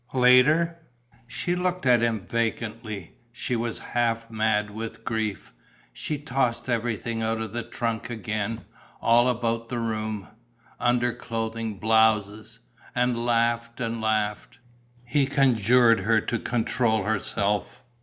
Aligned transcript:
Later? 0.15 0.79
She 1.27 1.55
looked 1.55 1.85
at 1.85 2.01
him 2.01 2.21
vacantly. 2.21 3.17
She 3.31 3.55
was 3.55 3.77
half 3.93 4.31
mad 4.31 4.71
with 4.71 5.05
grief. 5.05 5.53
She 5.93 6.17
tossed 6.17 6.67
everything 6.67 7.21
out 7.21 7.39
of 7.39 7.53
the 7.53 7.61
trunk 7.61 8.09
again, 8.09 8.65
all 8.99 9.29
about 9.29 9.69
the 9.69 9.77
room 9.77 10.27
underclothing, 10.79 11.75
blouses 11.77 12.61
and 12.95 13.27
laughed 13.27 13.79
and 13.79 14.01
laughed. 14.01 14.57
He 15.05 15.27
conjured 15.27 15.99
her 15.99 16.19
to 16.19 16.39
control 16.39 17.03
herself. 17.03 17.83